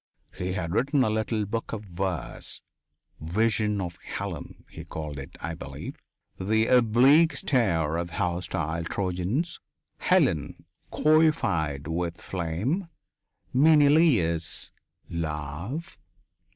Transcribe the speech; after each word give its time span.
He 0.33 0.53
had 0.53 0.73
written 0.73 1.03
a 1.03 1.11
little 1.11 1.45
book 1.45 1.73
of 1.73 1.83
verse, 1.83 2.63
"Vision 3.19 3.79
of 3.79 3.97
Helen," 4.03 4.65
he 4.67 4.83
called 4.83 5.19
it, 5.19 5.37
I 5.39 5.53
believe.... 5.53 5.95
The 6.39 6.65
oblique 6.65 7.35
stare 7.35 7.97
of 7.97 8.07
the 8.07 8.13
hostile 8.15 8.83
Trojans. 8.85 9.59
Helen 9.99 10.65
coifed 10.91 11.87
with 11.87 12.19
flame. 12.19 12.87
Menelaus. 13.53 14.71
Love 15.07 15.99